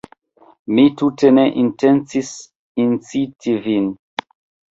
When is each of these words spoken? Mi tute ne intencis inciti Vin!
Mi 0.77 0.85
tute 1.01 1.29
ne 1.37 1.43
intencis 1.63 2.31
inciti 2.85 3.53
Vin! 3.67 3.89